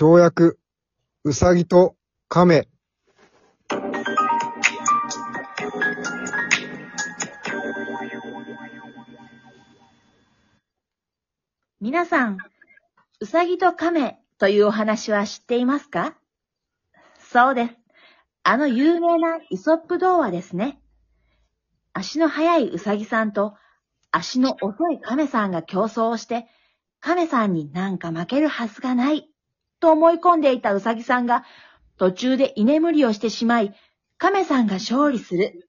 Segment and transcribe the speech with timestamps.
[0.00, 0.58] 跳躍、
[1.24, 1.94] うさぎと
[2.26, 2.68] 亀。
[11.82, 12.38] 皆さん、
[13.20, 16.14] うさぎと亀というお話は知っていますか？
[17.18, 17.74] そうです。
[18.42, 20.80] あの有名なイソップ童話ですね。
[21.92, 23.52] 足の速いうさぎさんと
[24.10, 26.46] 足の遅い亀さんが競争をして、
[27.00, 29.29] 亀さんになんか負けるはずがない
[29.80, 31.44] と思い込んでいたうさぎさんが
[31.98, 33.74] 途中で居眠りをしてしまい、
[34.18, 35.68] 亀さんが勝利する。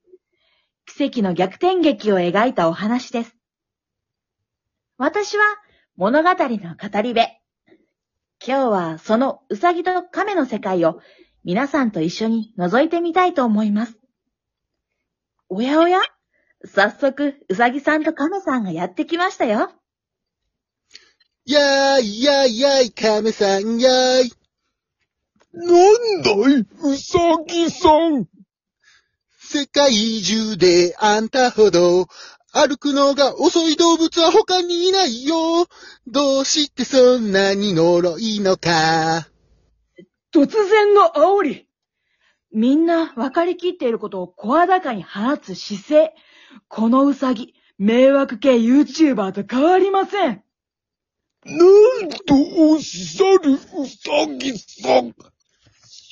[0.86, 3.36] 奇跡の逆転劇を描いたお話です。
[4.98, 5.44] 私は
[5.96, 7.20] 物語の語り部。
[8.44, 11.00] 今日はそのうさぎと亀の世界を
[11.44, 13.98] 皆さんと一緒に覗いてみたいと思います。
[15.48, 16.00] おやおや
[16.64, 19.70] 早速、うさぎさんと亀さんがやってきましたよ。
[21.52, 24.32] やーいやいやい、亀さんやーい。
[25.52, 28.26] なんだいうさぎさん。
[29.38, 32.06] 世界中であんたほど
[32.54, 35.66] 歩くのが遅い動物は他にいないよ。
[36.06, 39.28] どうしてそんなに呪いのか。
[40.32, 41.68] 突然の煽り。
[42.50, 46.14] みんな分かりきっていることを声高に放つ姿勢。
[46.68, 50.42] このうさぎ、迷惑系 YouTuber と変わりません。
[51.44, 55.14] なんとおっしゃるうさぎさん。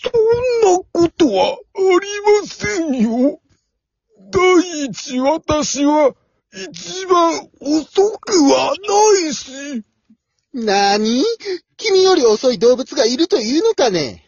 [0.03, 3.41] そんなことはありませんよ。
[4.33, 6.14] 第一私は
[6.53, 8.75] 一番遅くは
[9.22, 9.84] ないし。
[10.53, 11.22] なに
[11.77, 14.27] 君より遅い動物がいるというのかね？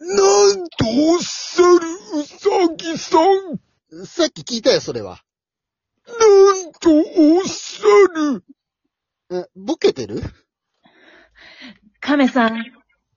[0.00, 1.86] なんとおっしゃる
[2.20, 4.04] うさぎさん。
[4.04, 5.22] さっき聞いたよ、それは。
[6.06, 7.84] なんとおっしゃ
[8.32, 8.44] る。
[9.34, 10.22] え、ボケてる？
[12.00, 12.64] 亀さん、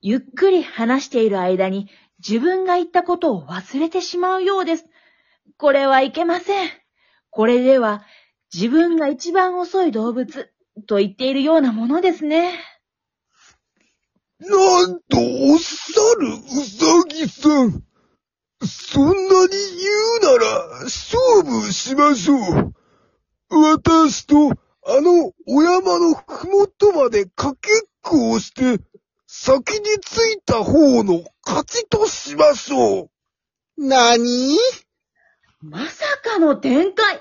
[0.01, 1.89] ゆっくり話している間に
[2.27, 4.85] 自分が言ったことを忘れてしまうようです。
[5.57, 6.69] これはいけません。
[7.29, 8.03] これでは
[8.53, 10.49] 自分が一番遅い動物
[10.87, 12.53] と言っているようなものですね。
[14.39, 17.83] なんとおっしゃるうさぎさん。
[18.65, 19.27] そんなに言
[20.33, 22.73] うなら勝負しましょう。
[23.49, 24.51] 私と
[24.89, 28.81] あのお山のふもとまでかけっこをして
[29.27, 33.09] 先に着いた方の勝ちとしましょ
[33.77, 33.87] う。
[33.87, 34.57] なに
[35.61, 37.19] まさかの展開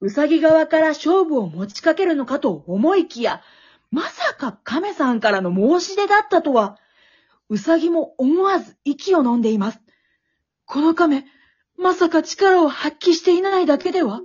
[0.00, 3.42] うさぎ側から勝負を持ちかけるのかと思いきや、
[3.90, 6.78] まさか亀さんからの申し出だったとは、
[7.48, 9.80] うさぎも思わず息を飲んでいます。
[10.64, 11.24] この亀、
[11.78, 14.20] まさか力を発揮していないだけでは？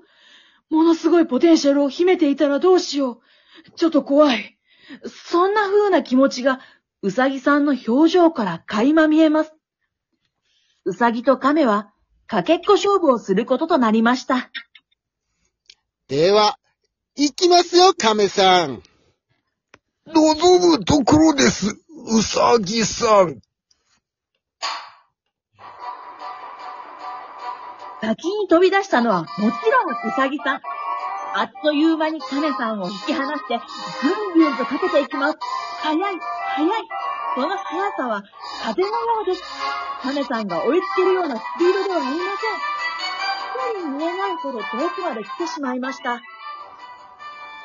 [0.72, 3.22] ものすごいポテンシャルを秘めていたらどうしよ
[3.68, 3.72] う。
[3.76, 4.58] ちょっと怖い。
[5.06, 6.62] そんな風な気持ちが、
[7.02, 9.54] うさぎさんの表情から垣間見えます。
[10.86, 11.94] うさぎと亀は、
[12.26, 14.50] かけっこ勝負をすることとなりました。
[16.08, 16.58] では、
[17.18, 18.82] 行きますよ、亀さん。
[20.08, 21.76] 望むところです、
[22.08, 23.42] うさぎさん。
[28.02, 30.62] 先に飛び出したのはもちろんうさぎさん。
[31.34, 33.60] あっという間に亀さんを引き離して、
[34.36, 35.38] ぐんぐんとかけていきます。
[35.82, 36.20] 速い、
[36.56, 36.88] 速い。
[37.36, 38.24] その速さは
[38.64, 39.44] 風のようです。
[40.02, 42.24] 亀さんが追いつけるようなスピードではありま
[43.76, 43.82] せん。
[43.82, 46.22] 一人見えないほど遠くまで来てしまいました。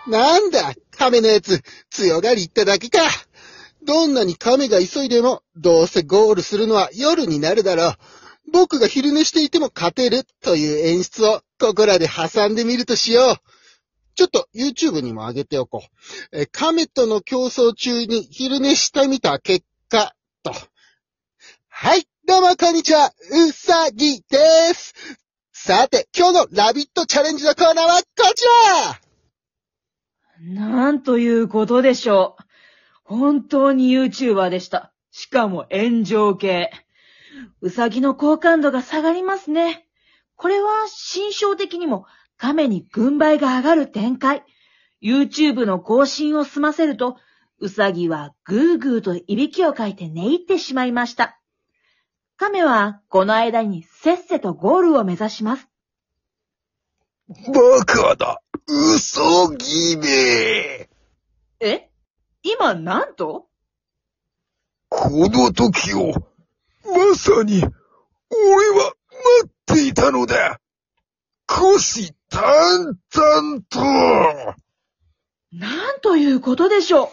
[0.07, 3.01] なんだ、亀のやつ、強がり言っただけか。
[3.83, 7.95] どんなに亀が急いでも、どうせゴールするのは夜になるだろう。
[8.53, 13.37] 僕が昼寝していても勝てるという演出をここらで挟んでみるとしよう。
[14.15, 15.83] ちょっと YouTube にも上げておこ
[16.33, 16.39] う。
[16.39, 20.53] え、亀との競争中に昼寝してみた結果、と。
[21.69, 23.13] はい、どうもこんにちは、
[23.49, 24.39] うさぎで
[24.75, 24.95] す。
[25.53, 28.45] さて、今日のラビットチャレンジのコーナーはこち
[30.45, 33.15] らなんということでしょう。
[33.17, 34.93] 本当に YouTuber でした。
[35.11, 36.71] しかも炎上系。
[37.61, 39.87] うさぎの好感度が下がりますね。
[40.37, 42.07] これは心象的にも
[42.37, 44.45] 亀に軍配が上がる展開。
[45.03, 47.17] YouTube の更新を済ませると、
[47.59, 51.41] うさぎはぐーぐーといびきをかいて寝入ってしまいました。
[52.37, 55.69] 亀はこの間にせっせとゴールを目指します。
[57.29, 60.89] バカだうそぎめ
[61.61, 61.91] え？
[62.43, 63.47] 今なんと？
[64.89, 66.23] この時を、ま
[67.15, 68.93] さに、俺は
[69.39, 70.61] 待っていたのだ
[71.47, 73.81] 虎視眈々と
[75.53, 77.09] なんということでしょう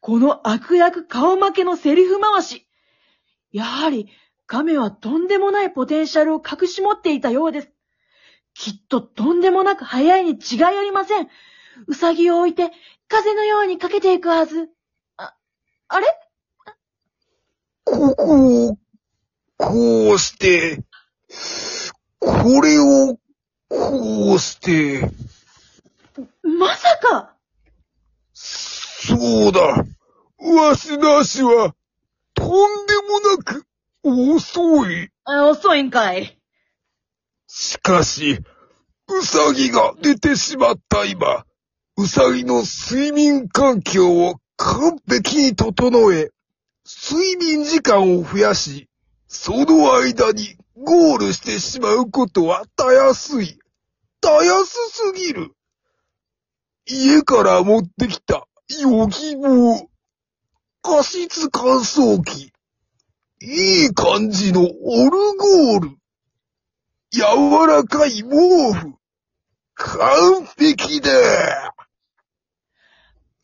[0.00, 2.66] この悪役顔負けのセリフ回し。
[3.52, 4.08] やはり、
[4.46, 7.70] 亀はとんでもないポテンシャルを隠し持っていたようです。
[8.54, 11.28] きっととんでもなく早いに違いありません。
[11.86, 12.72] うさぎを置いて、
[13.08, 14.70] 風のようにかけていくはず。
[15.16, 15.34] あ、
[15.88, 16.06] あれ？
[17.84, 18.76] ここを、
[19.56, 20.82] こうして、
[22.18, 23.18] これを、
[23.68, 25.10] こうして、
[26.42, 27.36] まさか
[28.34, 29.60] そうだ。
[30.38, 31.74] わしの足は、
[32.34, 33.64] とんでもなく、
[34.02, 35.10] 遅い。
[35.24, 36.38] あ遅いんかい。
[37.46, 38.40] しかし、
[39.08, 41.44] うさぎが出てしまった今、
[41.96, 46.30] うさぎの睡眠環境を完璧に整え、
[46.84, 48.88] 睡眠時間を増やし、
[49.34, 53.58] その間にゴールしてしまうことはたやすい。
[54.20, 55.52] たやすすぎる。
[56.86, 58.46] 家から持ってきた、
[58.82, 59.88] ヨギ棒、
[60.82, 62.52] 加湿乾燥機、
[63.40, 64.64] いい感じのオ
[65.10, 65.90] ルゴール、
[67.10, 68.94] 柔らかい毛布。
[69.74, 71.74] 完璧だ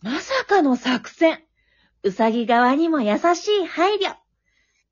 [0.03, 1.43] まさかの作戦。
[2.03, 4.15] うさぎ側にも優しい配慮。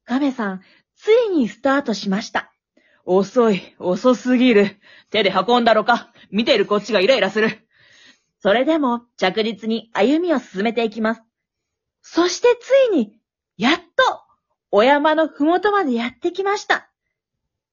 [0.06, 0.62] 亀さん、
[0.96, 2.52] ついにスタートしました。
[3.04, 4.78] 遅い、遅すぎる。
[5.10, 6.12] 手で運んだろか。
[6.30, 7.68] 見ているこっちがイライラする。
[8.40, 11.22] それでも着実に歩みを進めていきます。
[12.02, 13.18] そしてついに、
[13.56, 13.82] やっと、
[14.70, 16.88] お山のふもとまでやってきました。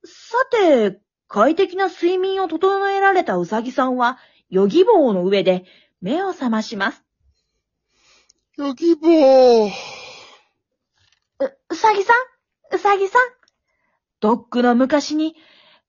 [0.06, 4.20] さて、快適な睡眠を整えられたうさぎさんは、
[4.50, 5.66] ヨギ棒の上で
[6.02, 7.04] 目を覚まします。
[8.58, 9.72] ヨギボー。
[11.40, 12.16] う、うさぎさん？
[12.16, 12.33] う
[12.84, 13.22] さぎさん。
[14.20, 15.38] とっくの昔に、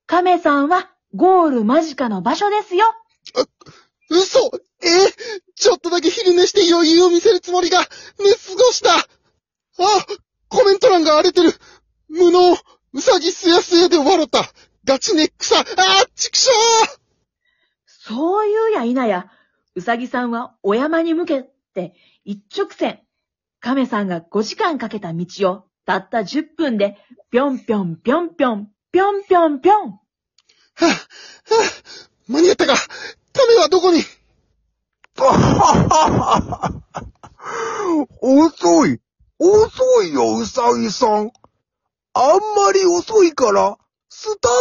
[0.05, 2.85] 亀さんはゴール間近の場所ですよ。
[4.09, 4.39] 嘘。
[4.81, 4.87] え
[5.55, 7.89] ちょっとだけ昼寝して余裕を見せるつもりが、寝過
[8.55, 8.95] ごした。
[8.97, 9.05] あ
[10.47, 11.51] コメント欄が荒れてる。
[12.07, 12.53] 無能。
[12.93, 14.43] うさぎすやすやで笑った。
[14.85, 15.59] ガチネックさ。
[15.59, 16.51] あーちくしょ
[17.87, 19.29] そういうや否や、
[19.75, 21.93] うさぎさんはお山に向けて
[22.23, 23.01] 一直線。
[23.59, 26.97] 亀さんが5時間かけた道をたった10分で
[27.29, 29.91] ぴょんぴょんぴょんぴょんぴょんぴょんぴょん。
[29.91, 30.95] はぁ、はぁ、
[32.27, 32.73] 間に合ったか
[33.33, 34.01] 亀はどこに？
[38.21, 38.99] 遅い
[39.37, 41.31] 遅いよ、うさぎさん。
[42.13, 43.77] あんまり遅いから、
[44.09, 44.55] スタバ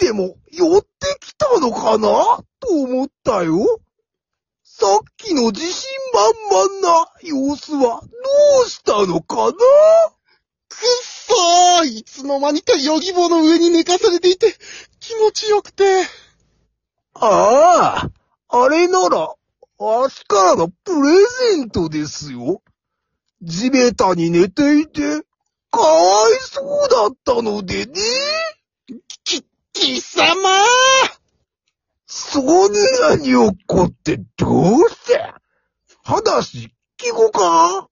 [0.00, 0.88] にでも寄って
[1.20, 2.44] きたのかな？
[2.60, 3.80] と思ったよ。
[4.62, 8.08] さっきの自信満々な様子はど
[8.64, 9.56] うしたのかな？
[10.80, 14.54] そーいつの間にかヨギボーの上に寝かされていて、
[15.00, 15.84] 気持ちよくて。
[17.14, 18.10] ああ、
[18.48, 19.34] あれなら、
[19.78, 22.62] わしからのプレゼントですよ。
[23.42, 25.22] 地べたに寝ていて、
[25.70, 27.92] かわいそうだったのでね。
[29.24, 30.38] き、貴様
[32.06, 35.32] そんなに怒ってどうして
[36.02, 37.89] 話聞こうか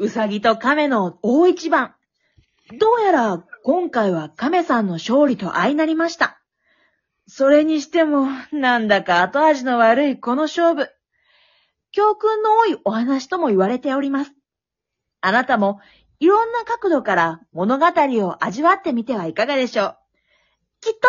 [0.00, 1.94] うさぎと亀の大一番。
[2.78, 6.40] どうやら今回は亀さんの勝利と相なりました。
[7.28, 10.88] それにしても、なんだか後味の悪いこの勝負。
[11.92, 14.32] 教訓の多いお話とも言われております。
[15.20, 15.80] あなたも
[16.18, 19.96] いろんな角度から物語を味わってみてはいかがでしょう。
[20.80, 21.08] きっと、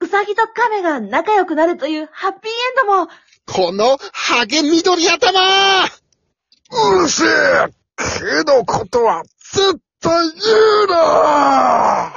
[0.00, 3.08] うさぎと亀が仲良くなるというハッピーエンドも、
[3.46, 5.40] この、ハゲ緑頭
[5.84, 10.40] うるせえくのことは絶対言
[10.84, 12.12] うな！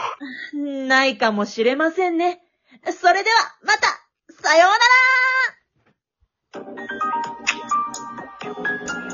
[0.88, 2.42] ないかもしれませんね。
[3.00, 3.88] それでは、また。
[4.42, 4.68] さよ
[6.54, 6.72] うな
[9.02, 9.07] ら！